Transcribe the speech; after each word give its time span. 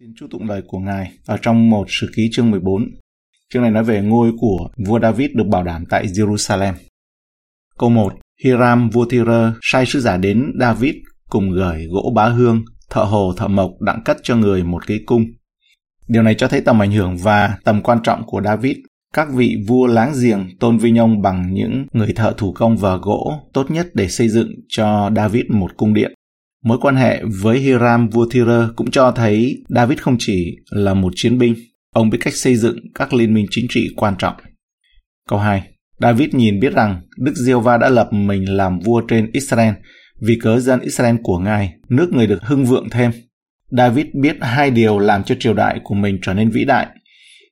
Xin 0.00 0.14
chú 0.16 0.26
tụng 0.30 0.48
lời 0.48 0.62
của 0.66 0.78
Ngài 0.78 1.12
ở 1.26 1.36
trong 1.42 1.70
một 1.70 1.86
sử 1.88 2.10
ký 2.16 2.28
chương 2.32 2.50
14. 2.50 2.82
Chương 3.52 3.62
này 3.62 3.70
nói 3.70 3.84
về 3.84 4.02
ngôi 4.02 4.32
của 4.40 4.68
vua 4.86 5.00
David 5.00 5.30
được 5.34 5.44
bảo 5.50 5.64
đảm 5.64 5.84
tại 5.90 6.06
Jerusalem. 6.06 6.72
Câu 7.78 7.90
1. 7.90 8.12
Hiram 8.44 8.90
vua 8.90 9.04
Tyre 9.04 9.52
sai 9.62 9.86
sứ 9.86 10.00
giả 10.00 10.16
đến 10.16 10.52
David 10.60 10.94
cùng 11.28 11.50
gửi 11.50 11.86
gỗ 11.90 12.12
bá 12.14 12.28
hương, 12.28 12.64
thợ 12.90 13.04
hồ 13.04 13.32
thợ 13.36 13.48
mộc 13.48 13.70
đặng 13.80 14.02
cất 14.04 14.16
cho 14.22 14.36
người 14.36 14.64
một 14.64 14.86
cái 14.86 15.00
cung. 15.06 15.24
Điều 16.08 16.22
này 16.22 16.34
cho 16.34 16.48
thấy 16.48 16.60
tầm 16.60 16.82
ảnh 16.82 16.92
hưởng 16.92 17.16
và 17.16 17.58
tầm 17.64 17.82
quan 17.82 17.98
trọng 18.02 18.26
của 18.26 18.42
David. 18.44 18.76
Các 19.14 19.28
vị 19.32 19.56
vua 19.66 19.86
láng 19.86 20.12
giềng 20.22 20.58
tôn 20.60 20.78
vinh 20.78 20.98
ông 20.98 21.22
bằng 21.22 21.54
những 21.54 21.86
người 21.92 22.12
thợ 22.16 22.34
thủ 22.36 22.52
công 22.52 22.76
và 22.76 22.96
gỗ 22.96 23.32
tốt 23.52 23.70
nhất 23.70 23.86
để 23.94 24.08
xây 24.08 24.28
dựng 24.28 24.50
cho 24.68 25.10
David 25.16 25.44
một 25.48 25.76
cung 25.76 25.94
điện. 25.94 26.12
Mối 26.68 26.78
quan 26.80 26.96
hệ 26.96 27.22
với 27.42 27.58
Hiram 27.58 28.08
vua 28.08 28.26
Tyre 28.30 28.66
cũng 28.76 28.90
cho 28.90 29.12
thấy 29.12 29.64
David 29.68 29.98
không 29.98 30.16
chỉ 30.18 30.56
là 30.70 30.94
một 30.94 31.12
chiến 31.16 31.38
binh, 31.38 31.54
ông 31.94 32.10
biết 32.10 32.18
cách 32.20 32.34
xây 32.34 32.56
dựng 32.56 32.78
các 32.94 33.14
liên 33.14 33.34
minh 33.34 33.46
chính 33.50 33.66
trị 33.68 33.88
quan 33.96 34.14
trọng. 34.18 34.34
Câu 35.28 35.38
2. 35.38 35.62
David 36.00 36.28
nhìn 36.34 36.60
biết 36.60 36.72
rằng 36.72 37.00
Đức 37.16 37.32
Diêu 37.34 37.60
Va 37.60 37.76
đã 37.76 37.88
lập 37.88 38.08
mình 38.12 38.56
làm 38.56 38.78
vua 38.78 39.00
trên 39.00 39.30
Israel 39.32 39.74
vì 40.20 40.38
cớ 40.42 40.60
dân 40.60 40.80
Israel 40.80 41.16
của 41.22 41.38
Ngài, 41.38 41.72
nước 41.88 42.12
người 42.12 42.26
được 42.26 42.42
hưng 42.42 42.64
vượng 42.64 42.88
thêm. 42.90 43.10
David 43.70 44.06
biết 44.22 44.36
hai 44.40 44.70
điều 44.70 44.98
làm 44.98 45.24
cho 45.24 45.34
triều 45.40 45.54
đại 45.54 45.80
của 45.84 45.94
mình 45.94 46.18
trở 46.22 46.34
nên 46.34 46.50
vĩ 46.50 46.64
đại 46.64 46.86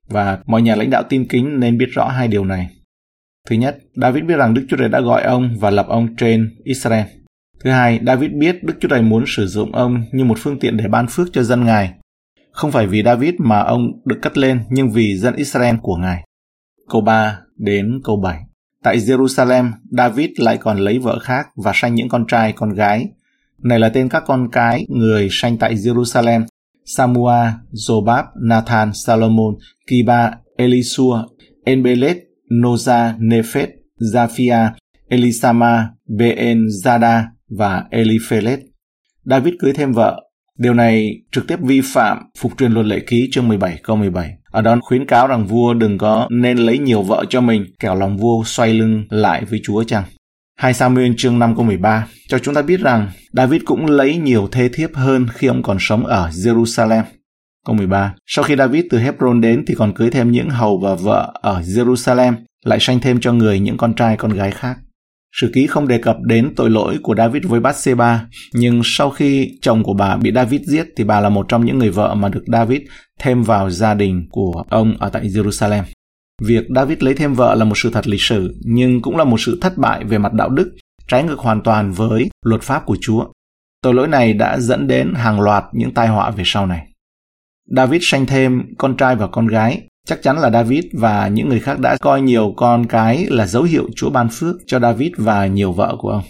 và 0.09 0.39
mọi 0.47 0.63
nhà 0.63 0.77
lãnh 0.77 0.91
đạo 0.91 1.03
tin 1.09 1.29
kính 1.29 1.61
nên 1.61 1.79
biết 1.79 1.89
rõ 1.93 2.09
hai 2.09 2.29
điều 2.29 2.45
này. 2.45 2.69
Thứ 3.49 3.57
nhất, 3.57 3.79
David 4.03 4.25
biết 4.25 4.37
rằng 4.37 4.55
Đức 4.55 4.67
Chúa 4.69 4.77
Trời 4.77 4.89
đã 4.89 5.01
gọi 5.01 5.23
ông 5.23 5.57
và 5.59 5.71
lập 5.71 5.87
ông 5.89 6.17
trên 6.17 6.57
Israel. 6.65 7.07
Thứ 7.67 7.73
hai, 7.73 8.01
David 8.07 8.31
biết 8.39 8.65
Đức 8.65 8.75
Chúa 8.81 8.89
Trời 8.89 9.03
muốn 9.03 9.25
sử 9.27 9.47
dụng 9.47 9.73
ông 9.73 10.05
như 10.13 10.25
một 10.25 10.39
phương 10.39 10.59
tiện 10.59 10.77
để 10.77 10.85
ban 10.89 11.07
phước 11.11 11.29
cho 11.33 11.43
dân 11.43 11.65
Ngài. 11.65 11.91
Không 12.53 12.73
phải 12.73 12.87
vì 12.87 13.03
David 13.03 13.35
mà 13.39 13.61
ông 13.61 13.81
được 14.05 14.17
cất 14.23 14.39
lên, 14.39 14.61
nhưng 14.71 14.91
vì 14.91 15.17
dân 15.17 15.35
Israel 15.37 15.77
của 15.83 15.97
Ngài. 15.97 16.25
Câu 16.89 17.01
3 17.01 17.39
đến 17.57 18.01
câu 18.05 18.17
7 18.17 18.41
Tại 18.83 18.99
Jerusalem, 18.99 19.73
David 19.91 20.31
lại 20.37 20.59
còn 20.59 20.79
lấy 20.79 20.99
vợ 20.99 21.19
khác 21.19 21.49
và 21.57 21.73
sanh 21.75 21.95
những 21.95 22.09
con 22.09 22.27
trai, 22.27 22.53
con 22.53 22.73
gái. 22.75 23.07
Này 23.59 23.79
là 23.79 23.89
tên 23.89 24.09
các 24.09 24.23
con 24.27 24.49
cái 24.53 24.87
người 24.89 25.29
sanh 25.31 25.59
tại 25.59 25.75
Jerusalem, 25.75 26.45
Samua, 26.85 27.45
Zobab, 27.73 28.25
Nathan, 28.43 28.93
Salomon, 28.95 29.55
Kiba, 29.87 30.31
Elisua, 30.57 31.25
Enbelet, 31.65 32.17
Noza, 32.51 33.15
Nephet, 33.19 33.71
Zaphia, 34.13 34.71
Elisama, 35.09 35.91
Ben 36.19 36.67
Zada, 36.67 37.23
và 37.51 37.85
Eliphelet. 37.91 38.61
David 39.25 39.55
cưới 39.59 39.73
thêm 39.73 39.93
vợ. 39.93 40.23
Điều 40.59 40.75
này 40.75 41.11
trực 41.33 41.47
tiếp 41.49 41.57
vi 41.63 41.81
phạm 41.81 42.19
phục 42.39 42.59
truyền 42.59 42.73
luật 42.73 42.87
lệ 42.87 43.01
ký 43.07 43.29
chương 43.33 43.49
17 43.49 43.79
câu 43.83 43.97
17. 43.97 44.31
Ở 44.51 44.63
đó 44.63 44.77
khuyến 44.83 45.07
cáo 45.07 45.27
rằng 45.27 45.47
vua 45.47 45.75
đừng 45.75 45.99
có 45.99 46.27
nên 46.31 46.59
lấy 46.59 46.79
nhiều 46.79 47.03
vợ 47.03 47.25
cho 47.29 47.41
mình, 47.41 47.65
kẻo 47.79 47.95
lòng 47.95 48.17
vua 48.17 48.45
xoay 48.45 48.75
lưng 48.75 49.05
lại 49.11 49.45
với 49.45 49.61
Chúa 49.65 49.85
chăng. 49.85 50.05
2 50.59 50.75
Samuel 50.75 51.13
chương 51.17 51.39
5 51.39 51.57
câu 51.57 51.65
13 51.65 52.07
cho 52.29 52.39
chúng 52.39 52.55
ta 52.55 52.63
biết 52.63 52.81
rằng 52.81 53.11
David 53.33 53.63
cũng 53.65 53.87
lấy 53.87 54.17
nhiều 54.17 54.49
thê 54.53 54.69
thiếp 54.69 54.95
hơn 54.95 55.27
khi 55.35 55.47
ông 55.47 55.63
còn 55.63 55.77
sống 55.81 56.07
ở 56.07 56.29
Jerusalem. 56.29 57.03
Câu 57.67 57.77
13 57.77 58.15
Sau 58.27 58.45
khi 58.45 58.57
David 58.57 58.85
từ 58.91 58.99
Hebron 58.99 59.41
đến 59.41 59.65
thì 59.67 59.75
còn 59.75 59.93
cưới 59.95 60.11
thêm 60.11 60.31
những 60.31 60.51
hầu 60.51 60.79
và 60.79 60.95
vợ 60.95 61.33
ở 61.43 61.61
Jerusalem, 61.61 62.35
lại 62.65 62.79
sanh 62.81 63.01
thêm 63.01 63.21
cho 63.21 63.33
người 63.33 63.61
những 63.61 63.77
con 63.77 63.95
trai 63.95 64.17
con 64.17 64.33
gái 64.33 64.51
khác. 64.51 64.77
Sử 65.41 65.51
ký 65.55 65.67
không 65.67 65.89
đề 65.89 65.99
cập 65.99 66.17
đến 66.23 66.53
tội 66.57 66.71
lỗi 66.71 66.99
của 67.03 67.15
David 67.15 67.47
với 67.47 67.61
Bathsheba, 67.61 68.27
nhưng 68.53 68.81
sau 68.85 69.11
khi 69.11 69.59
chồng 69.63 69.83
của 69.83 69.95
bà 69.95 70.17
bị 70.17 70.33
David 70.35 70.61
giết 70.67 70.87
thì 70.97 71.05
bà 71.05 71.21
là 71.21 71.29
một 71.29 71.47
trong 71.49 71.65
những 71.65 71.79
người 71.79 71.91
vợ 71.91 72.15
mà 72.15 72.29
được 72.29 72.45
David 72.47 72.81
thêm 73.19 73.43
vào 73.43 73.71
gia 73.71 73.95
đình 73.95 74.27
của 74.31 74.65
ông 74.69 74.97
ở 74.99 75.09
tại 75.09 75.29
Jerusalem. 75.29 75.83
Việc 76.43 76.65
David 76.75 76.99
lấy 77.01 77.15
thêm 77.15 77.35
vợ 77.35 77.55
là 77.55 77.65
một 77.65 77.79
sự 77.79 77.91
thật 77.91 78.09
lịch 78.09 78.23
sử, 78.23 78.55
nhưng 78.65 79.03
cũng 79.03 79.17
là 79.17 79.25
một 79.25 79.41
sự 79.41 79.59
thất 79.63 79.79
bại 79.79 80.05
về 80.05 80.19
mặt 80.19 80.33
đạo 80.33 80.49
đức, 80.49 80.75
trái 81.09 81.23
ngược 81.23 81.39
hoàn 81.39 81.63
toàn 81.63 81.93
với 81.93 82.29
luật 82.45 82.63
pháp 82.63 82.87
của 82.87 82.97
Chúa. 83.01 83.27
Tội 83.83 83.95
lỗi 83.95 84.09
này 84.09 84.33
đã 84.33 84.59
dẫn 84.59 84.87
đến 84.87 85.15
hàng 85.15 85.41
loạt 85.41 85.65
những 85.73 85.95
tai 85.95 86.09
họa 86.09 86.31
về 86.31 86.43
sau 86.47 86.67
này. 86.67 86.87
David 87.77 88.03
sanh 88.05 88.27
thêm 88.27 88.63
con 88.79 88.97
trai 88.97 89.17
và 89.17 89.27
con 89.27 89.47
gái, 89.47 89.83
Chắc 90.07 90.23
chắn 90.23 90.39
là 90.39 90.51
David 90.51 90.85
và 90.93 91.29
những 91.29 91.49
người 91.49 91.61
khác 91.61 91.79
đã 91.79 91.97
coi 92.01 92.21
nhiều 92.21 92.55
con 92.57 92.87
cái 92.87 93.27
là 93.29 93.47
dấu 93.47 93.63
hiệu 93.63 93.89
Chúa 93.97 94.11
ban 94.11 94.29
phước 94.29 94.57
cho 94.67 94.81
David 94.81 95.11
và 95.17 95.47
nhiều 95.47 95.73
vợ 95.73 95.97
của 95.99 96.09
ông. 96.09 96.23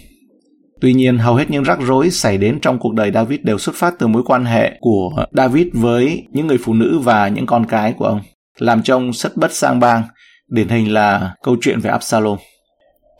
Tuy 0.81 0.93
nhiên, 0.93 1.17
hầu 1.17 1.35
hết 1.35 1.49
những 1.49 1.63
rắc 1.63 1.79
rối 1.81 2.09
xảy 2.09 2.37
đến 2.37 2.59
trong 2.61 2.79
cuộc 2.79 2.93
đời 2.93 3.11
David 3.11 3.39
đều 3.43 3.57
xuất 3.57 3.75
phát 3.75 3.93
từ 3.99 4.07
mối 4.07 4.23
quan 4.25 4.45
hệ 4.45 4.77
của 4.79 5.25
David 5.31 5.67
với 5.73 6.27
những 6.31 6.47
người 6.47 6.57
phụ 6.63 6.73
nữ 6.73 6.99
và 7.03 7.27
những 7.27 7.45
con 7.45 7.65
cái 7.65 7.93
của 7.97 8.05
ông, 8.05 8.21
làm 8.57 8.83
cho 8.83 8.95
ông 8.95 9.13
rất 9.13 9.37
bất 9.37 9.51
sang 9.51 9.79
bang, 9.79 10.03
điển 10.47 10.67
hình 10.67 10.93
là 10.93 11.35
câu 11.43 11.55
chuyện 11.61 11.79
về 11.79 11.89
Absalom. 11.89 12.37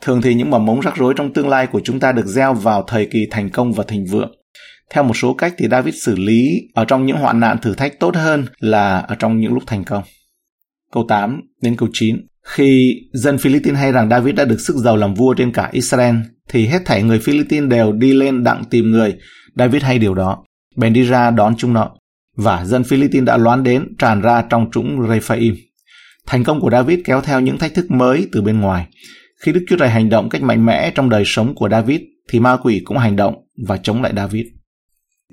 Thường 0.02 0.22
thì 0.22 0.34
những 0.34 0.50
mầm 0.50 0.66
mống 0.66 0.80
rắc 0.80 0.96
rối 0.96 1.14
trong 1.16 1.32
tương 1.32 1.48
lai 1.48 1.66
của 1.66 1.80
chúng 1.84 2.00
ta 2.00 2.12
được 2.12 2.26
gieo 2.26 2.54
vào 2.54 2.82
thời 2.82 3.06
kỳ 3.06 3.26
thành 3.30 3.50
công 3.50 3.72
và 3.72 3.84
thịnh 3.88 4.06
vượng. 4.06 4.32
Theo 4.90 5.04
một 5.04 5.14
số 5.14 5.34
cách 5.34 5.54
thì 5.58 5.68
David 5.70 5.94
xử 6.02 6.16
lý 6.16 6.60
ở 6.74 6.84
trong 6.84 7.06
những 7.06 7.16
hoạn 7.16 7.40
nạn 7.40 7.58
thử 7.62 7.74
thách 7.74 8.00
tốt 8.00 8.16
hơn 8.16 8.46
là 8.58 8.98
ở 8.98 9.14
trong 9.14 9.40
những 9.40 9.52
lúc 9.54 9.62
thành 9.66 9.84
công. 9.84 10.02
Câu 10.92 11.04
8 11.08 11.40
đến 11.62 11.76
câu 11.76 11.88
9 11.92 12.16
Khi 12.42 12.94
dân 13.12 13.38
Philippines 13.38 13.78
hay 13.78 13.92
rằng 13.92 14.10
David 14.10 14.34
đã 14.34 14.44
được 14.44 14.60
sức 14.60 14.76
giàu 14.76 14.96
làm 14.96 15.14
vua 15.14 15.34
trên 15.34 15.52
cả 15.52 15.68
Israel, 15.72 16.14
thì 16.48 16.66
hết 16.66 16.82
thảy 16.84 17.02
người 17.02 17.18
Philippines 17.18 17.70
đều 17.70 17.92
đi 17.92 18.12
lên 18.12 18.44
đặng 18.44 18.64
tìm 18.70 18.90
người. 18.90 19.14
David 19.56 19.82
hay 19.82 19.98
điều 19.98 20.14
đó. 20.14 20.44
Bèn 20.76 20.92
đi 20.92 21.02
ra 21.02 21.30
đón 21.30 21.56
chúng 21.56 21.72
nó. 21.72 21.90
Và 22.36 22.64
dân 22.64 22.84
Philippines 22.84 23.26
đã 23.26 23.36
loán 23.36 23.62
đến 23.62 23.96
tràn 23.98 24.20
ra 24.20 24.42
trong 24.50 24.70
trũng 24.72 25.08
Rephaim. 25.08 25.54
Thành 26.26 26.44
công 26.44 26.60
của 26.60 26.70
David 26.70 26.98
kéo 27.04 27.20
theo 27.20 27.40
những 27.40 27.58
thách 27.58 27.74
thức 27.74 27.90
mới 27.90 28.28
từ 28.32 28.42
bên 28.42 28.60
ngoài. 28.60 28.86
Khi 29.44 29.52
Đức 29.52 29.64
Chúa 29.68 29.76
Trời 29.76 29.88
hành 29.88 30.08
động 30.08 30.28
cách 30.28 30.42
mạnh 30.42 30.66
mẽ 30.66 30.92
trong 30.94 31.08
đời 31.08 31.22
sống 31.26 31.54
của 31.54 31.68
David, 31.68 32.00
thì 32.28 32.40
ma 32.40 32.56
quỷ 32.62 32.82
cũng 32.84 32.98
hành 32.98 33.16
động 33.16 33.34
và 33.66 33.76
chống 33.76 34.02
lại 34.02 34.12
David. 34.16 34.46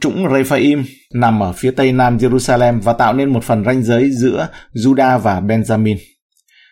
Trũng 0.02 0.34
Rephaim 0.34 0.84
nằm 1.14 1.44
ở 1.44 1.54
phía 1.54 1.72
tây 1.72 1.92
nam 1.92 2.18
Jerusalem 2.18 2.82
và 2.82 2.94
tạo 2.94 3.14
nên 3.14 3.34
một 3.34 3.44
phần 3.44 3.64
ranh 3.66 3.84
giới 3.84 4.12
giữa 4.12 4.48
Judah 4.74 5.20
và 5.20 5.42
Benjamin. 5.42 5.98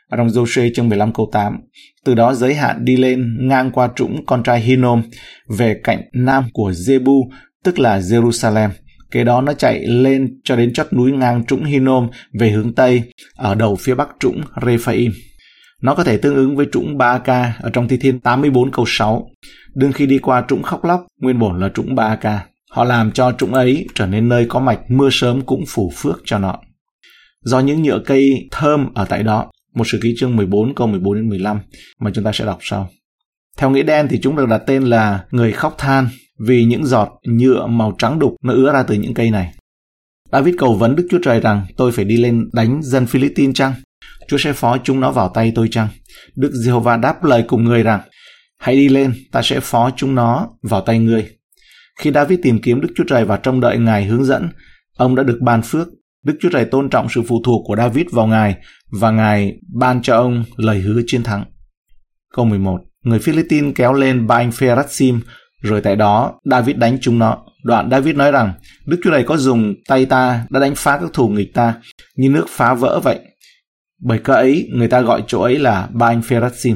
Ở 0.09 0.17
trong 0.17 0.27
Joshua 0.27 0.71
chương 0.75 0.89
15 0.89 1.13
câu 1.13 1.29
8, 1.31 1.57
từ 2.05 2.13
đó 2.13 2.33
giới 2.33 2.53
hạn 2.53 2.85
đi 2.85 2.97
lên 2.97 3.37
ngang 3.39 3.71
qua 3.71 3.89
trũng 3.95 4.25
con 4.25 4.43
trai 4.43 4.59
Hinnom 4.59 5.03
về 5.57 5.79
cạnh 5.83 6.01
nam 6.13 6.43
của 6.53 6.71
Jebu, 6.71 7.29
tức 7.63 7.79
là 7.79 7.99
Jerusalem. 7.99 8.69
Kế 9.11 9.23
đó 9.23 9.41
nó 9.41 9.53
chạy 9.53 9.79
lên 9.85 10.39
cho 10.43 10.55
đến 10.55 10.73
chót 10.73 10.93
núi 10.93 11.11
ngang 11.11 11.45
trũng 11.45 11.63
Hinnom 11.63 12.09
về 12.39 12.49
hướng 12.49 12.75
Tây, 12.75 13.03
ở 13.35 13.55
đầu 13.55 13.75
phía 13.75 13.95
bắc 13.95 14.09
trũng 14.19 14.41
Rephaim. 14.65 15.11
Nó 15.81 15.95
có 15.95 16.03
thể 16.03 16.17
tương 16.17 16.35
ứng 16.35 16.55
với 16.55 16.65
trũng 16.71 16.97
Ba-ca 16.97 17.53
ở 17.59 17.69
trong 17.69 17.87
Thi 17.87 17.97
Thiên 17.97 18.19
84 18.19 18.71
câu 18.71 18.85
6. 18.87 19.29
Đương 19.75 19.91
khi 19.91 20.05
đi 20.05 20.17
qua 20.17 20.45
trũng 20.47 20.63
Khóc 20.63 20.85
Lóc, 20.85 21.05
nguyên 21.21 21.39
bổn 21.39 21.59
là 21.59 21.69
trũng 21.75 21.95
Ba-ca. 21.95 22.45
Họ 22.73 22.83
làm 22.83 23.11
cho 23.11 23.31
trũng 23.31 23.53
ấy 23.53 23.87
trở 23.95 24.05
nên 24.05 24.29
nơi 24.29 24.45
có 24.49 24.59
mạch 24.59 24.79
mưa 24.87 25.09
sớm 25.11 25.41
cũng 25.41 25.63
phủ 25.67 25.91
phước 25.95 26.21
cho 26.25 26.39
nó. 26.39 26.55
Do 27.41 27.59
những 27.59 27.83
nhựa 27.83 27.99
cây 28.05 28.47
thơm 28.51 28.93
ở 28.93 29.05
tại 29.05 29.23
đó, 29.23 29.51
một 29.75 29.87
sử 29.87 29.99
ký 30.01 30.15
chương 30.17 30.35
14 30.35 30.75
câu 30.75 30.87
14 30.87 31.15
đến 31.15 31.29
15 31.29 31.59
mà 31.99 32.11
chúng 32.13 32.23
ta 32.23 32.31
sẽ 32.33 32.45
đọc 32.45 32.57
sau. 32.61 32.89
Theo 33.57 33.69
nghĩa 33.69 33.83
đen 33.83 34.07
thì 34.09 34.19
chúng 34.21 34.35
được 34.35 34.47
đặt 34.49 34.57
tên 34.67 34.83
là 34.83 35.25
người 35.31 35.51
khóc 35.51 35.75
than 35.77 36.07
vì 36.39 36.65
những 36.65 36.85
giọt 36.85 37.09
nhựa 37.23 37.67
màu 37.67 37.95
trắng 37.97 38.19
đục 38.19 38.35
nó 38.43 38.53
ứa 38.53 38.73
ra 38.73 38.83
từ 38.83 38.95
những 38.95 39.13
cây 39.13 39.31
này. 39.31 39.53
David 40.31 40.55
cầu 40.57 40.73
vấn 40.73 40.95
Đức 40.95 41.07
Chúa 41.11 41.19
Trời 41.23 41.39
rằng 41.39 41.65
tôi 41.77 41.91
phải 41.91 42.05
đi 42.05 42.17
lên 42.17 42.49
đánh 42.53 42.79
dân 42.83 43.05
Philippines 43.05 43.55
chăng? 43.55 43.73
Chúa 44.27 44.37
sẽ 44.37 44.53
phó 44.53 44.77
chúng 44.83 44.99
nó 44.99 45.11
vào 45.11 45.29
tay 45.29 45.51
tôi 45.55 45.67
chăng? 45.71 45.87
Đức 46.35 46.51
Giê-hô-va 46.65 46.97
đáp 46.97 47.23
lời 47.23 47.43
cùng 47.47 47.63
người 47.63 47.83
rằng 47.83 48.01
Hãy 48.59 48.75
đi 48.75 48.89
lên, 48.89 49.13
ta 49.31 49.41
sẽ 49.41 49.59
phó 49.59 49.89
chúng 49.95 50.15
nó 50.15 50.49
vào 50.61 50.81
tay 50.81 50.99
ngươi. 50.99 51.29
Khi 51.99 52.11
David 52.11 52.39
tìm 52.43 52.61
kiếm 52.61 52.81
Đức 52.81 52.89
Chúa 52.95 53.03
Trời 53.07 53.25
và 53.25 53.37
trông 53.37 53.59
đợi 53.59 53.77
Ngài 53.77 54.05
hướng 54.05 54.25
dẫn, 54.25 54.49
ông 54.97 55.15
đã 55.15 55.23
được 55.23 55.39
ban 55.41 55.61
phước. 55.61 55.87
Đức 56.25 56.33
Chúa 56.41 56.49
Trời 56.49 56.65
tôn 56.65 56.89
trọng 56.89 57.07
sự 57.09 57.21
phụ 57.27 57.41
thuộc 57.45 57.61
của 57.65 57.75
David 57.75 58.05
vào 58.11 58.27
Ngài 58.27 58.55
và 58.91 59.11
Ngài 59.11 59.53
ban 59.73 60.01
cho 60.01 60.15
ông 60.15 60.43
lời 60.57 60.79
hứa 60.79 61.01
chiến 61.07 61.23
thắng. 61.23 61.45
Câu 62.35 62.45
11 62.45 62.81
Người 63.03 63.19
Philippines 63.19 63.75
kéo 63.75 63.93
lên 63.93 64.27
ba 64.27 64.35
anh 64.35 64.51
Pheratsim, 64.51 65.19
rồi 65.61 65.81
tại 65.81 65.95
đó 65.95 66.39
David 66.45 66.77
đánh 66.77 66.97
chúng 67.01 67.19
nó. 67.19 67.37
Đoạn 67.63 67.89
David 67.91 68.15
nói 68.15 68.31
rằng, 68.31 68.53
Đức 68.85 68.99
Chúa 69.03 69.11
Trời 69.11 69.23
có 69.23 69.37
dùng 69.37 69.73
tay 69.87 70.05
ta 70.05 70.45
đã 70.49 70.59
đánh 70.59 70.73
phá 70.75 70.97
các 70.97 71.09
thù 71.13 71.27
nghịch 71.29 71.53
ta, 71.53 71.73
như 72.15 72.29
nước 72.29 72.45
phá 72.49 72.73
vỡ 72.73 72.99
vậy. 72.99 73.19
Bởi 74.05 74.19
cỡ 74.19 74.33
ấy, 74.33 74.69
người 74.73 74.87
ta 74.87 75.01
gọi 75.01 75.23
chỗ 75.27 75.41
ấy 75.41 75.59
là 75.59 75.87
Bain 75.91 76.19
Feratsim. 76.19 76.75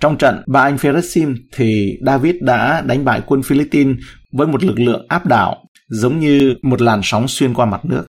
Trong 0.00 0.18
trận 0.18 0.42
Bain 0.46 0.76
Feratsim 0.76 1.36
thì 1.52 1.98
David 2.06 2.34
đã 2.40 2.82
đánh 2.86 3.04
bại 3.04 3.22
quân 3.26 3.42
Philippines 3.42 3.96
với 4.32 4.46
một 4.46 4.64
lực 4.64 4.78
lượng 4.78 5.06
áp 5.08 5.26
đảo 5.26 5.56
giống 5.88 6.20
như 6.20 6.54
một 6.62 6.82
làn 6.82 7.00
sóng 7.02 7.28
xuyên 7.28 7.54
qua 7.54 7.66
mặt 7.66 7.84
nước. 7.84 8.06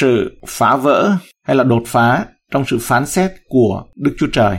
Sự 0.00 0.30
phá 0.46 0.76
vỡ 0.76 1.16
hay 1.46 1.56
là 1.56 1.64
đột 1.64 1.82
phá 1.86 2.24
trong 2.50 2.64
sự 2.66 2.78
phán 2.80 3.06
xét 3.06 3.30
của 3.48 3.84
Đức 3.96 4.14
Chúa 4.18 4.28
Trời 4.32 4.58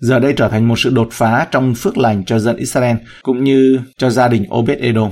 giờ 0.00 0.18
đây 0.18 0.34
trở 0.36 0.48
thành 0.48 0.68
một 0.68 0.78
sự 0.78 0.90
đột 0.90 1.08
phá 1.12 1.46
trong 1.50 1.74
phước 1.74 1.98
lành 1.98 2.24
cho 2.24 2.38
dân 2.38 2.56
Israel 2.56 2.96
cũng 3.22 3.44
như 3.44 3.80
cho 3.98 4.10
gia 4.10 4.28
đình 4.28 4.44
Obed 4.54 4.78
Edom. 4.78 5.10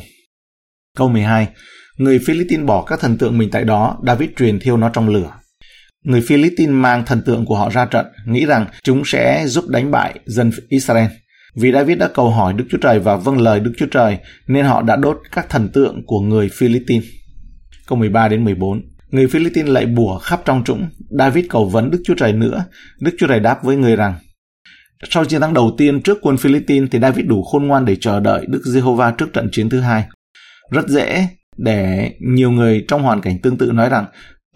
Câu 0.97 1.09
12 1.09 1.49
Người 1.97 2.19
Philippines 2.27 2.67
bỏ 2.67 2.83
các 2.83 3.01
thần 3.01 3.19
tượng 3.19 3.39
mình 3.39 3.51
tại 3.53 3.65
đó, 3.65 3.99
David 4.07 4.31
truyền 4.37 4.61
thiêu 4.61 4.77
nó 4.77 4.89
trong 4.89 5.09
lửa. 5.09 5.33
Người 6.07 6.21
Philippines 6.21 6.75
mang 6.75 7.05
thần 7.05 7.23
tượng 7.23 7.45
của 7.45 7.57
họ 7.57 7.71
ra 7.71 7.87
trận, 7.87 8.07
nghĩ 8.27 8.47
rằng 8.47 8.67
chúng 8.83 9.03
sẽ 9.05 9.45
giúp 9.47 9.69
đánh 9.69 9.91
bại 9.91 10.19
dân 10.27 10.51
Israel. 10.69 11.07
Vì 11.55 11.73
David 11.73 11.99
đã 11.99 12.09
cầu 12.15 12.31
hỏi 12.31 12.53
Đức 12.53 12.65
Chúa 12.71 12.79
Trời 12.79 12.99
và 12.99 13.17
vâng 13.17 13.41
lời 13.41 13.61
Đức 13.61 13.73
Chúa 13.77 13.87
Trời, 13.87 14.19
nên 14.47 14.67
họ 14.67 14.83
đã 14.83 14.97
đốt 14.97 15.19
các 15.33 15.49
thần 15.49 15.69
tượng 15.69 16.03
của 16.07 16.21
người 16.21 16.49
Philippines. 16.49 17.05
Câu 17.87 17.99
13 17.99 18.29
đến 18.29 18.45
14 18.45 18.83
Người 19.11 19.29
Philippines 19.29 19.71
lại 19.71 19.87
bùa 19.87 20.19
khắp 20.19 20.43
trong 20.45 20.65
trũng. 20.65 20.89
David 21.19 21.45
cầu 21.49 21.65
vấn 21.69 21.91
Đức 21.91 22.03
Chúa 22.05 22.15
Trời 22.15 22.33
nữa. 22.33 22.65
Đức 23.01 23.11
Chúa 23.19 23.27
Trời 23.27 23.41
đáp 23.41 23.65
với 23.65 23.77
người 23.77 23.97
rằng, 23.97 24.15
sau 25.11 25.25
chiến 25.25 25.41
thắng 25.41 25.55
đầu 25.55 25.75
tiên 25.79 26.03
trước 26.03 26.19
quân 26.23 26.37
Philippines 26.37 26.89
thì 26.91 26.99
David 26.99 27.27
đủ 27.27 27.43
khôn 27.43 27.67
ngoan 27.67 27.85
để 27.85 27.97
chờ 28.01 28.21
đợi 28.21 28.47
Đức 28.49 28.63
Giê-hô-va 28.65 29.11
trước 29.11 29.33
trận 29.33 29.49
chiến 29.53 29.69
thứ 29.69 29.81
hai. 29.81 30.05
Rất 30.71 30.89
dễ 30.89 31.29
để 31.57 32.11
nhiều 32.21 32.51
người 32.51 32.85
trong 32.89 33.03
hoàn 33.03 33.21
cảnh 33.21 33.39
tương 33.43 33.59
tự 33.59 33.73
nói 33.73 33.89
rằng 33.89 34.07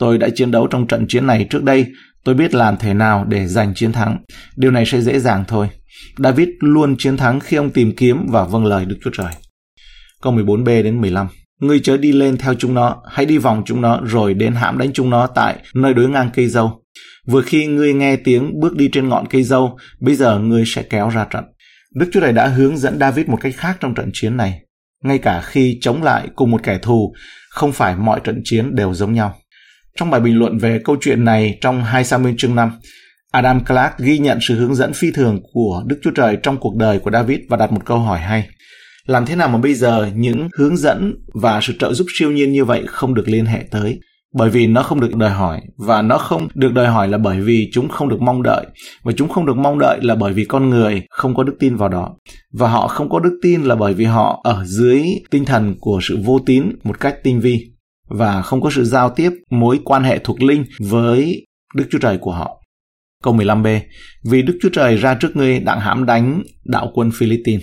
tôi 0.00 0.18
đã 0.18 0.28
chiến 0.34 0.50
đấu 0.50 0.66
trong 0.66 0.86
trận 0.86 1.06
chiến 1.08 1.26
này 1.26 1.46
trước 1.50 1.62
đây, 1.62 1.86
tôi 2.24 2.34
biết 2.34 2.54
làm 2.54 2.76
thế 2.76 2.94
nào 2.94 3.24
để 3.28 3.46
giành 3.46 3.74
chiến 3.74 3.92
thắng. 3.92 4.18
Điều 4.56 4.70
này 4.70 4.86
sẽ 4.86 5.00
dễ 5.00 5.18
dàng 5.18 5.44
thôi. 5.48 5.68
David 6.18 6.48
luôn 6.60 6.96
chiến 6.98 7.16
thắng 7.16 7.40
khi 7.40 7.56
ông 7.56 7.70
tìm 7.70 7.96
kiếm 7.96 8.26
và 8.28 8.44
vâng 8.44 8.64
lời 8.64 8.84
Đức 8.84 8.96
Chúa 9.04 9.10
Trời. 9.16 9.32
Câu 10.22 10.32
14b 10.32 10.82
đến 10.82 11.00
15 11.00 11.28
Ngươi 11.60 11.80
chớ 11.80 11.96
đi 11.96 12.12
lên 12.12 12.36
theo 12.36 12.54
chúng 12.54 12.74
nó, 12.74 13.02
hãy 13.10 13.26
đi 13.26 13.38
vòng 13.38 13.62
chúng 13.66 13.80
nó 13.80 14.00
rồi 14.04 14.34
đến 14.34 14.54
hãm 14.54 14.78
đánh 14.78 14.92
chúng 14.92 15.10
nó 15.10 15.26
tại 15.26 15.56
nơi 15.74 15.94
đối 15.94 16.08
ngang 16.08 16.30
cây 16.34 16.48
dâu. 16.48 16.82
Vừa 17.26 17.42
khi 17.42 17.66
ngươi 17.66 17.94
nghe 17.94 18.16
tiếng 18.16 18.60
bước 18.60 18.76
đi 18.76 18.88
trên 18.92 19.08
ngọn 19.08 19.26
cây 19.26 19.42
dâu, 19.42 19.78
bây 20.00 20.14
giờ 20.14 20.38
ngươi 20.38 20.64
sẽ 20.66 20.82
kéo 20.82 21.08
ra 21.08 21.26
trận. 21.30 21.44
Đức 21.94 22.10
Chúa 22.12 22.20
Trời 22.20 22.32
đã 22.32 22.46
hướng 22.46 22.78
dẫn 22.78 22.98
David 22.98 23.26
một 23.26 23.38
cách 23.40 23.54
khác 23.56 23.76
trong 23.80 23.94
trận 23.94 24.10
chiến 24.12 24.36
này. 24.36 24.60
Ngay 25.04 25.18
cả 25.18 25.42
khi 25.44 25.78
chống 25.80 26.02
lại 26.02 26.28
cùng 26.34 26.50
một 26.50 26.62
kẻ 26.62 26.78
thù, 26.78 27.14
không 27.50 27.72
phải 27.72 27.96
mọi 27.96 28.20
trận 28.24 28.40
chiến 28.44 28.74
đều 28.74 28.94
giống 28.94 29.12
nhau. 29.12 29.39
Trong 30.00 30.10
bài 30.10 30.20
bình 30.20 30.38
luận 30.38 30.58
về 30.58 30.80
câu 30.84 30.96
chuyện 31.00 31.24
này 31.24 31.58
trong 31.60 31.84
2 31.84 32.04
Samuel 32.04 32.34
chương 32.38 32.54
5, 32.54 32.70
Adam 33.32 33.64
Clark 33.64 33.98
ghi 33.98 34.18
nhận 34.18 34.38
sự 34.40 34.54
hướng 34.54 34.74
dẫn 34.74 34.92
phi 34.92 35.10
thường 35.10 35.40
của 35.52 35.82
Đức 35.86 35.96
Chúa 36.02 36.10
Trời 36.10 36.38
trong 36.42 36.56
cuộc 36.56 36.76
đời 36.76 36.98
của 36.98 37.10
David 37.10 37.38
và 37.48 37.56
đặt 37.56 37.72
một 37.72 37.80
câu 37.84 37.98
hỏi 37.98 38.18
hay. 38.18 38.48
Làm 39.06 39.26
thế 39.26 39.36
nào 39.36 39.48
mà 39.48 39.58
bây 39.58 39.74
giờ 39.74 40.10
những 40.14 40.48
hướng 40.58 40.76
dẫn 40.76 41.14
và 41.34 41.60
sự 41.62 41.72
trợ 41.78 41.92
giúp 41.92 42.06
siêu 42.18 42.30
nhiên 42.30 42.52
như 42.52 42.64
vậy 42.64 42.84
không 42.86 43.14
được 43.14 43.28
liên 43.28 43.46
hệ 43.46 43.64
tới? 43.70 44.00
Bởi 44.34 44.50
vì 44.50 44.66
nó 44.66 44.82
không 44.82 45.00
được 45.00 45.16
đòi 45.16 45.30
hỏi 45.30 45.60
và 45.76 46.02
nó 46.02 46.18
không 46.18 46.48
được 46.54 46.72
đòi 46.72 46.86
hỏi 46.86 47.08
là 47.08 47.18
bởi 47.18 47.40
vì 47.40 47.70
chúng 47.72 47.88
không 47.88 48.08
được 48.08 48.20
mong 48.20 48.42
đợi 48.42 48.66
và 49.02 49.12
chúng 49.16 49.28
không 49.28 49.46
được 49.46 49.56
mong 49.56 49.78
đợi 49.78 49.98
là 50.02 50.14
bởi 50.14 50.32
vì 50.32 50.44
con 50.44 50.70
người 50.70 51.02
không 51.10 51.34
có 51.34 51.42
đức 51.42 51.56
tin 51.60 51.76
vào 51.76 51.88
đó 51.88 52.16
và 52.52 52.68
họ 52.68 52.88
không 52.88 53.08
có 53.08 53.18
đức 53.18 53.38
tin 53.42 53.62
là 53.62 53.74
bởi 53.74 53.94
vì 53.94 54.04
họ 54.04 54.40
ở 54.44 54.64
dưới 54.64 55.02
tinh 55.30 55.44
thần 55.44 55.74
của 55.80 56.00
sự 56.02 56.18
vô 56.24 56.38
tín 56.46 56.64
một 56.84 57.00
cách 57.00 57.16
tinh 57.24 57.40
vi 57.40 57.70
và 58.10 58.42
không 58.42 58.60
có 58.60 58.70
sự 58.70 58.84
giao 58.84 59.10
tiếp 59.10 59.32
mối 59.50 59.80
quan 59.84 60.04
hệ 60.04 60.18
thuộc 60.18 60.42
linh 60.42 60.64
với 60.80 61.46
Đức 61.74 61.84
Chúa 61.90 61.98
Trời 61.98 62.18
của 62.18 62.32
họ. 62.32 62.56
Câu 63.22 63.34
15b 63.34 63.80
Vì 64.24 64.42
Đức 64.42 64.58
Chúa 64.62 64.68
Trời 64.72 64.96
ra 64.96 65.14
trước 65.14 65.36
ngươi 65.36 65.60
đặng 65.60 65.80
hãm 65.80 66.06
đánh 66.06 66.42
đạo 66.64 66.90
quân 66.94 67.10
Philippines. 67.14 67.62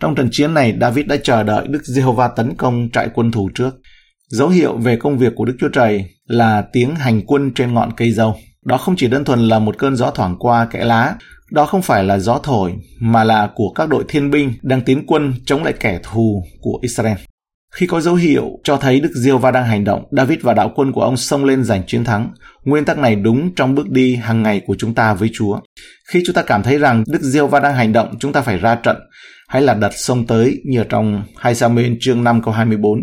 Trong 0.00 0.14
trận 0.14 0.28
chiến 0.32 0.54
này, 0.54 0.76
David 0.80 1.06
đã 1.06 1.16
chờ 1.22 1.42
đợi 1.42 1.66
Đức 1.68 1.84
Giê-hô-va 1.84 2.28
tấn 2.28 2.54
công 2.54 2.88
trại 2.92 3.08
quân 3.14 3.30
thủ 3.30 3.50
trước. 3.54 3.70
Dấu 4.28 4.48
hiệu 4.48 4.76
về 4.76 4.96
công 4.96 5.18
việc 5.18 5.32
của 5.36 5.44
Đức 5.44 5.56
Chúa 5.60 5.68
Trời 5.68 6.04
là 6.26 6.64
tiếng 6.72 6.94
hành 6.94 7.22
quân 7.26 7.50
trên 7.54 7.74
ngọn 7.74 7.92
cây 7.96 8.10
dâu. 8.10 8.36
Đó 8.64 8.78
không 8.78 8.96
chỉ 8.96 9.08
đơn 9.08 9.24
thuần 9.24 9.48
là 9.48 9.58
một 9.58 9.78
cơn 9.78 9.96
gió 9.96 10.10
thoảng 10.10 10.36
qua 10.38 10.66
kẽ 10.66 10.84
lá, 10.84 11.14
đó 11.50 11.66
không 11.66 11.82
phải 11.82 12.04
là 12.04 12.18
gió 12.18 12.40
thổi, 12.42 12.72
mà 13.00 13.24
là 13.24 13.50
của 13.54 13.72
các 13.74 13.88
đội 13.88 14.04
thiên 14.08 14.30
binh 14.30 14.52
đang 14.62 14.82
tiến 14.82 15.04
quân 15.06 15.34
chống 15.46 15.64
lại 15.64 15.74
kẻ 15.80 16.00
thù 16.02 16.44
của 16.60 16.78
Israel. 16.82 17.16
Khi 17.76 17.86
có 17.86 18.00
dấu 18.00 18.14
hiệu 18.14 18.58
cho 18.64 18.76
thấy 18.76 19.00
Đức 19.00 19.12
Diêu 19.14 19.38
Va 19.38 19.50
đang 19.50 19.66
hành 19.66 19.84
động, 19.84 20.04
David 20.10 20.38
và 20.42 20.54
đạo 20.54 20.72
quân 20.74 20.92
của 20.92 21.00
ông 21.00 21.16
xông 21.16 21.44
lên 21.44 21.64
giành 21.64 21.82
chiến 21.86 22.04
thắng. 22.04 22.30
Nguyên 22.64 22.84
tắc 22.84 22.98
này 22.98 23.16
đúng 23.16 23.54
trong 23.54 23.74
bước 23.74 23.90
đi 23.90 24.16
hàng 24.16 24.42
ngày 24.42 24.60
của 24.66 24.76
chúng 24.78 24.94
ta 24.94 25.14
với 25.14 25.30
Chúa. 25.32 25.60
Khi 26.08 26.22
chúng 26.26 26.34
ta 26.34 26.42
cảm 26.42 26.62
thấy 26.62 26.78
rằng 26.78 27.04
Đức 27.06 27.22
Diêu 27.22 27.46
Va 27.46 27.60
đang 27.60 27.74
hành 27.74 27.92
động, 27.92 28.14
chúng 28.18 28.32
ta 28.32 28.40
phải 28.40 28.58
ra 28.58 28.74
trận, 28.74 28.96
hay 29.48 29.62
là 29.62 29.74
đặt 29.74 29.92
sông 29.94 30.26
tới 30.26 30.60
như 30.64 30.80
ở 30.80 30.84
trong 30.88 31.22
2 31.36 31.54
Samuel 31.54 31.92
chương 32.00 32.24
5 32.24 32.42
câu 32.42 32.54
24. 32.54 33.00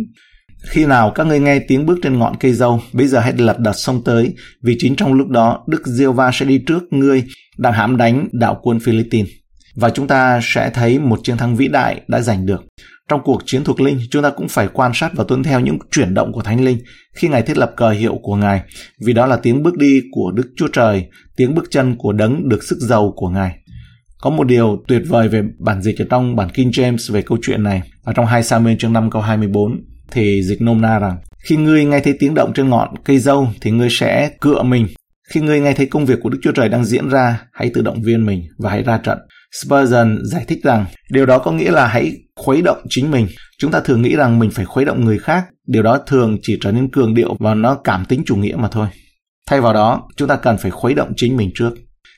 Khi 0.69 0.85
nào 0.85 1.11
các 1.15 1.27
ngươi 1.27 1.39
nghe 1.39 1.59
tiếng 1.59 1.85
bước 1.85 1.99
trên 2.03 2.19
ngọn 2.19 2.35
cây 2.39 2.53
dâu, 2.53 2.81
bây 2.93 3.07
giờ 3.07 3.19
hãy 3.19 3.33
lật 3.37 3.59
đật 3.59 3.75
sông 3.75 4.03
tới, 4.03 4.33
vì 4.63 4.75
chính 4.79 4.95
trong 4.95 5.13
lúc 5.13 5.27
đó 5.27 5.63
Đức 5.67 5.87
Diêu 5.87 6.13
Va 6.13 6.31
sẽ 6.33 6.45
đi 6.45 6.63
trước 6.67 6.83
ngươi 6.91 7.23
đang 7.57 7.73
hãm 7.73 7.97
đánh 7.97 8.27
đạo 8.31 8.59
quân 8.63 8.79
Philippines. 8.79 9.29
Và 9.75 9.89
chúng 9.89 10.07
ta 10.07 10.39
sẽ 10.43 10.69
thấy 10.73 10.99
một 10.99 11.19
chiến 11.23 11.37
thắng 11.37 11.55
vĩ 11.55 11.67
đại 11.67 12.01
đã 12.07 12.21
giành 12.21 12.45
được. 12.45 12.63
Trong 13.09 13.21
cuộc 13.23 13.41
chiến 13.45 13.63
thuộc 13.63 13.81
linh, 13.81 13.99
chúng 14.11 14.23
ta 14.23 14.29
cũng 14.29 14.47
phải 14.47 14.67
quan 14.73 14.91
sát 14.93 15.11
và 15.15 15.23
tuân 15.27 15.43
theo 15.43 15.59
những 15.59 15.77
chuyển 15.91 16.13
động 16.13 16.31
của 16.31 16.41
Thánh 16.41 16.63
Linh 16.63 16.77
khi 17.13 17.27
Ngài 17.27 17.41
thiết 17.41 17.57
lập 17.57 17.73
cờ 17.77 17.89
hiệu 17.89 18.19
của 18.21 18.35
Ngài, 18.35 18.61
vì 19.05 19.13
đó 19.13 19.25
là 19.25 19.37
tiếng 19.37 19.63
bước 19.63 19.77
đi 19.77 20.01
của 20.11 20.31
Đức 20.31 20.49
Chúa 20.55 20.67
Trời, 20.73 21.05
tiếng 21.37 21.55
bước 21.55 21.65
chân 21.71 21.95
của 21.95 22.13
đấng 22.13 22.49
được 22.49 22.63
sức 22.63 22.77
giàu 22.79 23.13
của 23.15 23.29
Ngài. 23.29 23.55
Có 24.21 24.29
một 24.29 24.43
điều 24.43 24.83
tuyệt 24.87 25.01
vời 25.07 25.27
về 25.27 25.43
bản 25.59 25.81
dịch 25.81 26.01
ở 26.01 26.05
trong 26.09 26.35
bản 26.35 26.49
King 26.49 26.69
James 26.69 27.13
về 27.13 27.21
câu 27.21 27.37
chuyện 27.41 27.63
này. 27.63 27.81
Ở 28.03 28.13
trong 28.13 28.25
2 28.25 28.43
Samuel 28.43 28.77
chương 28.77 28.93
5 28.93 29.11
câu 29.11 29.21
24 29.21 29.83
thì 30.11 30.43
dịch 30.43 30.61
nôm 30.61 30.81
na 30.81 30.99
rằng 30.99 31.17
khi 31.49 31.55
ngươi 31.55 31.85
nghe 31.85 31.99
thấy 31.99 32.15
tiếng 32.19 32.33
động 32.33 32.53
trên 32.53 32.69
ngọn 32.69 32.95
cây 33.03 33.19
dâu 33.19 33.47
thì 33.61 33.71
ngươi 33.71 33.89
sẽ 33.91 34.31
cựa 34.41 34.63
mình. 34.63 34.87
Khi 35.29 35.41
ngươi 35.41 35.59
nghe 35.59 35.73
thấy 35.73 35.85
công 35.85 36.05
việc 36.05 36.19
của 36.21 36.29
Đức 36.29 36.39
Chúa 36.43 36.51
Trời 36.51 36.69
đang 36.69 36.85
diễn 36.85 37.09
ra, 37.09 37.41
hãy 37.53 37.71
tự 37.73 37.81
động 37.81 38.01
viên 38.01 38.25
mình 38.25 38.43
và 38.57 38.69
hãy 38.69 38.83
ra 38.83 38.97
trận. 38.97 39.17
Spurgeon 39.51 40.17
giải 40.23 40.45
thích 40.47 40.59
rằng 40.63 40.85
điều 41.09 41.25
đó 41.25 41.39
có 41.39 41.51
nghĩa 41.51 41.71
là 41.71 41.87
hãy 41.87 42.11
khuấy 42.39 42.61
động 42.61 42.77
chính 42.89 43.11
mình. 43.11 43.27
Chúng 43.59 43.71
ta 43.71 43.79
thường 43.79 44.01
nghĩ 44.01 44.15
rằng 44.15 44.39
mình 44.39 44.51
phải 44.51 44.65
khuấy 44.65 44.85
động 44.85 45.05
người 45.05 45.17
khác. 45.17 45.45
Điều 45.67 45.83
đó 45.83 45.97
thường 46.07 46.37
chỉ 46.41 46.57
trở 46.61 46.71
nên 46.71 46.91
cường 46.91 47.13
điệu 47.13 47.35
và 47.39 47.53
nó 47.53 47.75
cảm 47.83 48.05
tính 48.05 48.23
chủ 48.25 48.35
nghĩa 48.35 48.55
mà 48.55 48.67
thôi. 48.67 48.87
Thay 49.47 49.61
vào 49.61 49.73
đó, 49.73 50.07
chúng 50.17 50.27
ta 50.27 50.35
cần 50.35 50.57
phải 50.57 50.71
khuấy 50.71 50.93
động 50.93 51.13
chính 51.15 51.37
mình 51.37 51.51
trước. 51.55 51.73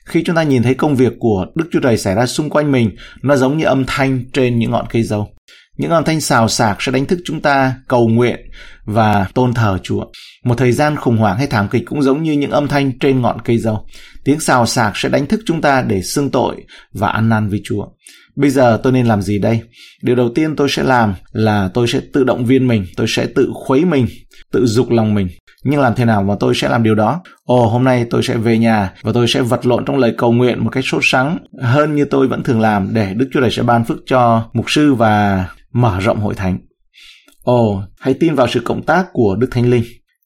Khi 0.06 0.24
chúng 0.26 0.36
ta 0.36 0.44
nhìn 0.44 0.64
thấy 0.64 0.74
công 0.74 0.96
việc 0.96 1.14
của 1.20 1.46
Đức 1.56 1.66
Chúa 1.72 1.80
Trời 1.80 1.98
xảy 1.98 2.16
ra 2.16 2.26
xung 2.26 2.50
quanh 2.50 2.72
mình, 2.72 2.96
nó 3.24 3.36
giống 3.36 3.58
như 3.58 3.66
âm 3.66 3.84
thanh 3.88 4.24
trên 4.34 4.60
những 4.60 4.72
ngọn 4.72 4.86
cây 4.90 5.04
dâu. 5.04 5.28
Những 5.78 5.92
âm 5.92 6.04
thanh 6.04 6.22
xào 6.22 6.48
xạc 6.48 6.82
sẽ 6.82 6.92
đánh 6.92 7.06
thức 7.06 7.20
chúng 7.26 7.42
ta 7.42 7.74
cầu 7.88 8.08
nguyện 8.08 8.40
và 8.86 9.28
tôn 9.34 9.54
thờ 9.54 9.78
Chúa. 9.84 10.06
Một 10.46 10.56
thời 10.58 10.72
gian 10.72 10.96
khủng 10.96 11.18
hoảng 11.18 11.38
hay 11.38 11.48
thảm 11.48 11.68
kịch 11.72 11.84
cũng 11.86 12.02
giống 12.02 12.24
như 12.24 12.32
những 12.32 12.52
âm 12.52 12.68
thanh 12.68 13.00
trên 13.00 13.22
ngọn 13.22 13.42
cây 13.42 13.58
dâu. 13.58 13.86
Tiếng 14.24 14.40
xào 14.40 14.66
xạc 14.66 14.92
sẽ 14.98 15.10
đánh 15.10 15.26
thức 15.26 15.40
chúng 15.46 15.62
ta 15.62 15.82
để 15.82 16.02
xưng 16.02 16.32
tội 16.32 16.56
và 16.94 17.08
ăn 17.08 17.30
năn 17.30 17.50
với 17.50 17.62
Chúa. 17.64 17.86
Bây 18.36 18.50
giờ 18.50 18.80
tôi 18.84 18.94
nên 18.94 19.06
làm 19.06 19.22
gì 19.22 19.40
đây? 19.40 19.62
Điều 20.02 20.16
đầu 20.16 20.30
tiên 20.36 20.56
tôi 20.56 20.68
sẽ 20.70 20.84
làm 20.84 21.14
là 21.32 21.70
tôi 21.74 21.88
sẽ 21.88 22.02
tự 22.14 22.24
động 22.24 22.46
viên 22.46 22.68
mình, 22.68 22.86
tôi 22.98 23.08
sẽ 23.10 23.28
tự 23.36 23.50
khuấy 23.54 23.86
mình, 23.86 24.08
tự 24.52 24.66
dục 24.66 24.90
lòng 24.90 25.14
mình. 25.14 25.28
Nhưng 25.64 25.80
làm 25.80 25.96
thế 25.96 26.06
nào 26.06 26.24
mà 26.24 26.36
tôi 26.40 26.56
sẽ 26.56 26.70
làm 26.70 26.84
điều 26.84 26.96
đó? 26.96 27.22
Ồ, 27.44 27.68
hôm 27.68 27.84
nay 27.84 28.06
tôi 28.10 28.24
sẽ 28.24 28.38
về 28.38 28.58
nhà 28.58 28.94
và 29.02 29.12
tôi 29.14 29.28
sẽ 29.28 29.42
vật 29.42 29.66
lộn 29.66 29.86
trong 29.86 29.98
lời 29.98 30.14
cầu 30.18 30.32
nguyện 30.32 30.64
một 30.64 30.70
cách 30.70 30.84
sốt 30.88 31.02
sắng 31.04 31.38
hơn 31.62 31.96
như 31.96 32.06
tôi 32.06 32.28
vẫn 32.28 32.44
thường 32.44 32.62
làm 32.62 32.90
để 32.94 33.14
Đức 33.14 33.30
Chúa 33.34 33.42
Trời 33.42 33.52
sẽ 33.52 33.64
ban 33.64 33.86
phước 33.86 33.98
cho 34.06 34.50
mục 34.54 34.72
sư 34.72 34.94
và 34.94 35.46
mở 35.74 36.00
rộng 36.00 36.20
hội 36.20 36.36
thánh. 36.36 36.58
Ồ, 37.44 37.84
hãy 38.00 38.14
tin 38.14 38.36
vào 38.36 38.48
sự 38.48 38.62
cộng 38.66 38.84
tác 38.84 39.06
của 39.14 39.36
Đức 39.40 39.48
Thánh 39.52 39.70
Linh. 39.70 39.84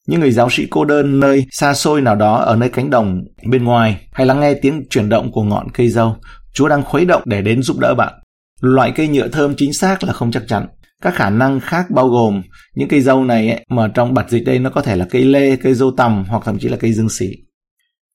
Những 0.07 0.19
người 0.19 0.31
giáo 0.31 0.49
sĩ 0.49 0.67
cô 0.69 0.85
đơn 0.85 1.19
nơi 1.19 1.45
xa 1.51 1.73
xôi 1.73 2.01
nào 2.01 2.15
đó 2.15 2.35
ở 2.35 2.55
nơi 2.55 2.69
cánh 2.69 2.89
đồng 2.89 3.23
bên 3.47 3.63
ngoài 3.63 4.07
hay 4.11 4.27
lắng 4.27 4.39
nghe 4.39 4.53
tiếng 4.53 4.83
chuyển 4.89 5.09
động 5.09 5.31
của 5.31 5.43
ngọn 5.43 5.67
cây 5.73 5.89
dâu. 5.89 6.15
Chúa 6.55 6.67
đang 6.67 6.83
khuấy 6.83 7.05
động 7.05 7.21
để 7.25 7.41
đến 7.41 7.61
giúp 7.61 7.79
đỡ 7.79 7.95
bạn. 7.95 8.13
Loại 8.61 8.91
cây 8.95 9.07
nhựa 9.07 9.27
thơm 9.27 9.55
chính 9.55 9.73
xác 9.73 10.03
là 10.03 10.13
không 10.13 10.31
chắc 10.31 10.43
chắn. 10.47 10.67
Các 11.01 11.15
khả 11.15 11.29
năng 11.29 11.59
khác 11.59 11.85
bao 11.89 12.07
gồm 12.09 12.41
những 12.75 12.87
cây 12.87 13.01
dâu 13.01 13.23
này 13.23 13.49
ấy, 13.49 13.65
mà 13.69 13.87
trong 13.87 14.13
bản 14.13 14.29
dịch 14.29 14.45
đây 14.45 14.59
nó 14.59 14.69
có 14.69 14.81
thể 14.81 14.95
là 14.95 15.07
cây 15.09 15.25
lê, 15.25 15.55
cây 15.55 15.73
dâu 15.73 15.91
tằm 15.91 16.25
hoặc 16.27 16.41
thậm 16.45 16.59
chí 16.59 16.69
là 16.69 16.77
cây 16.77 16.93
dương 16.93 17.09
xỉ. 17.09 17.29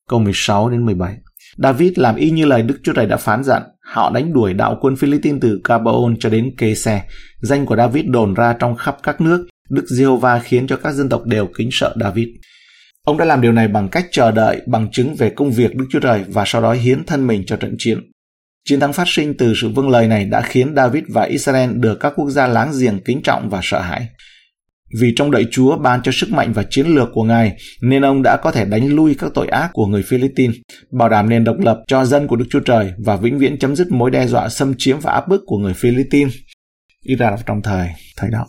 Câu 0.09 0.19
16 0.19 0.71
đến 0.71 0.87
17 0.87 1.17
David 1.57 1.93
làm 1.97 2.17
y 2.17 2.31
như 2.31 2.45
lời 2.45 2.63
Đức 2.63 2.79
Chúa 2.83 2.93
Trời 2.93 3.07
đã 3.07 3.17
phán 3.17 3.45
dặn. 3.45 3.63
Họ 3.81 4.11
đánh 4.11 4.33
đuổi 4.33 4.55
đạo 4.55 4.79
quân 4.81 4.97
Philippines 4.97 5.43
từ 5.43 5.61
Gabaon 5.65 6.17
cho 6.21 6.29
đến 6.29 6.55
Kê 6.59 6.75
Xe. 6.75 7.03
Danh 7.41 7.67
của 7.67 7.77
David 7.77 8.05
đồn 8.09 8.35
ra 8.35 8.53
trong 8.53 8.77
khắp 8.77 8.97
các 9.03 9.21
nước. 9.21 9.47
Đức 9.71 9.85
Giê-hô-va 9.89 10.39
khiến 10.39 10.67
cho 10.67 10.77
các 10.77 10.93
dân 10.93 11.09
tộc 11.09 11.27
đều 11.27 11.49
kính 11.59 11.69
sợ 11.73 11.95
David. 12.01 12.29
Ông 13.05 13.17
đã 13.17 13.25
làm 13.25 13.41
điều 13.41 13.53
này 13.53 13.69
bằng 13.69 13.89
cách 13.89 14.07
chờ 14.11 14.31
đợi 14.31 14.63
bằng 14.67 14.91
chứng 14.93 15.15
về 15.15 15.31
công 15.31 15.51
việc 15.51 15.77
Đức 15.77 15.87
Chúa 15.91 16.01
Trời 16.01 16.25
và 16.29 16.45
sau 16.47 16.63
đó 16.63 16.73
hiến 16.73 17.05
thân 17.05 17.27
mình 17.27 17.43
cho 17.47 17.57
trận 17.57 17.75
chiến. 17.79 18.10
Chiến 18.65 18.81
thắng 18.81 18.93
phát 18.93 19.09
sinh 19.09 19.37
từ 19.37 19.55
sự 19.61 19.69
vâng 19.69 19.89
lời 19.89 20.09
này 20.09 20.25
đã 20.25 20.41
khiến 20.41 20.75
David 20.77 21.05
và 21.09 21.23
Israel 21.23 21.71
được 21.75 22.01
các 22.01 22.13
quốc 22.17 22.31
gia 22.31 22.47
láng 22.47 22.73
giềng 22.81 22.99
kính 23.05 23.23
trọng 23.23 23.51
và 23.51 23.61
sợ 23.63 23.81
hãi. 23.81 24.09
Vì 25.01 25.13
trong 25.17 25.31
đợi 25.31 25.47
Chúa 25.51 25.77
ban 25.77 26.03
cho 26.03 26.13
sức 26.13 26.31
mạnh 26.31 26.53
và 26.53 26.65
chiến 26.71 26.87
lược 26.87 27.09
của 27.13 27.23
Ngài, 27.23 27.57
nên 27.83 28.05
ông 28.05 28.23
đã 28.23 28.37
có 28.43 28.51
thể 28.51 28.65
đánh 28.65 28.87
lui 28.87 29.15
các 29.15 29.31
tội 29.35 29.49
ác 29.49 29.71
của 29.73 29.87
người 29.87 30.03
Philippines, 30.03 30.57
bảo 30.93 31.09
đảm 31.09 31.29
nền 31.29 31.45
độc 31.45 31.57
lập 31.59 31.83
cho 31.87 32.05
dân 32.05 32.27
của 32.27 32.37
Đức 32.37 32.45
Chúa 32.51 32.61
Trời 32.61 32.93
và 32.99 33.17
vĩnh 33.17 33.39
viễn 33.39 33.59
chấm 33.59 33.77
dứt 33.77 33.93
mối 33.93 34.11
đe 34.11 34.27
dọa 34.27 34.49
xâm 34.49 34.75
chiếm 34.79 35.01
và 35.01 35.13
áp 35.13 35.29
bức 35.29 35.43
của 35.47 35.59
người 35.59 35.75
Philippines. 35.75 36.35
Israel 37.05 37.35
trong 37.47 37.63
thời 37.63 37.89
thời 38.17 38.31
đó. 38.31 38.47